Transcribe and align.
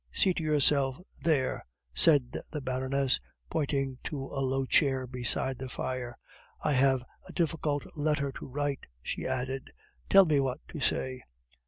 "Seat 0.11 0.39
yourself 0.39 0.97
there," 1.21 1.63
said 1.93 2.35
the 2.51 2.59
Baroness, 2.59 3.19
pointing 3.51 3.99
to 4.05 4.17
a 4.19 4.41
low 4.41 4.65
chair 4.65 5.05
beside 5.05 5.59
the 5.59 5.69
fire. 5.69 6.17
"I 6.63 6.73
have 6.73 7.03
a 7.27 7.31
difficult 7.33 7.83
letter 7.95 8.31
to 8.31 8.47
write," 8.47 8.87
she 9.03 9.27
added. 9.27 9.71
"Tell 10.09 10.25
me 10.25 10.39
what 10.39 10.67
to 10.69 10.79
say." 10.79 11.21